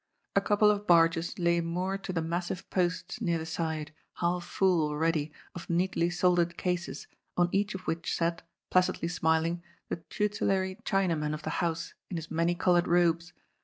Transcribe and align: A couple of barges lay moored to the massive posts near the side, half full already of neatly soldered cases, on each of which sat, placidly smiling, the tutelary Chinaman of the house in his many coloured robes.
A 0.35 0.41
couple 0.41 0.71
of 0.71 0.87
barges 0.87 1.37
lay 1.37 1.61
moored 1.61 2.03
to 2.05 2.11
the 2.11 2.23
massive 2.23 2.67
posts 2.71 3.21
near 3.21 3.37
the 3.37 3.45
side, 3.45 3.93
half 4.15 4.43
full 4.43 4.81
already 4.81 5.31
of 5.53 5.69
neatly 5.69 6.09
soldered 6.09 6.57
cases, 6.57 7.05
on 7.37 7.49
each 7.51 7.75
of 7.75 7.81
which 7.81 8.15
sat, 8.15 8.41
placidly 8.71 9.09
smiling, 9.09 9.61
the 9.89 9.97
tutelary 9.97 10.79
Chinaman 10.85 11.35
of 11.35 11.43
the 11.43 11.51
house 11.61 11.93
in 12.09 12.17
his 12.17 12.31
many 12.31 12.55
coloured 12.55 12.87
robes. 12.87 13.31